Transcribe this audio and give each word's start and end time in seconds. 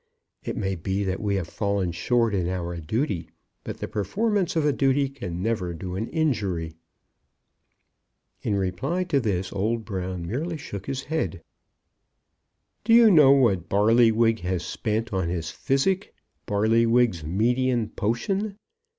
It 0.43 0.57
may 0.57 0.73
be 0.73 1.03
that 1.03 1.19
we 1.19 1.35
have 1.35 1.47
fallen 1.47 1.91
short 1.91 2.33
in 2.33 2.47
our 2.49 2.75
duty; 2.79 3.29
but 3.63 3.77
the 3.77 3.87
performance 3.87 4.55
of 4.55 4.65
a 4.65 4.73
duty 4.73 5.07
can 5.07 5.43
never 5.43 5.75
do 5.75 5.95
an 5.95 6.07
injury." 6.07 6.73
In 8.41 8.55
reply 8.55 9.03
to 9.03 9.19
this, 9.19 9.53
old 9.53 9.85
Brown 9.85 10.25
merely 10.25 10.57
shook 10.57 10.87
his 10.87 11.03
head. 11.03 11.43
"Do 12.83 12.93
you 12.95 13.11
know 13.11 13.31
what 13.31 13.69
Barlywig 13.69 14.39
has 14.39 14.65
spent 14.65 15.13
on 15.13 15.29
his 15.29 15.51
physic; 15.51 16.15
Barlywig's 16.47 17.23
Medean 17.23 17.89
Potion? 17.89 18.57